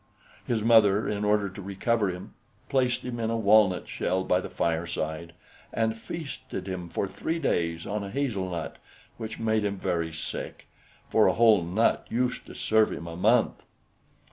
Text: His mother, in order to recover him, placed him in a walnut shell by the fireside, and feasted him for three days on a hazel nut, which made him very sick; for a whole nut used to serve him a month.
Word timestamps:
His 0.47 0.63
mother, 0.63 1.07
in 1.07 1.23
order 1.23 1.47
to 1.47 1.61
recover 1.61 2.09
him, 2.09 2.33
placed 2.69 3.01
him 3.03 3.19
in 3.19 3.29
a 3.29 3.37
walnut 3.37 3.87
shell 3.87 4.23
by 4.23 4.41
the 4.41 4.49
fireside, 4.49 5.33
and 5.71 5.95
feasted 5.95 6.67
him 6.67 6.89
for 6.89 7.05
three 7.05 7.37
days 7.37 7.85
on 7.85 8.03
a 8.03 8.09
hazel 8.09 8.49
nut, 8.49 8.77
which 9.17 9.37
made 9.37 9.63
him 9.63 9.77
very 9.77 10.11
sick; 10.11 10.67
for 11.07 11.27
a 11.27 11.33
whole 11.33 11.61
nut 11.61 12.07
used 12.09 12.47
to 12.47 12.55
serve 12.55 12.91
him 12.91 13.05
a 13.05 13.15
month. 13.15 13.61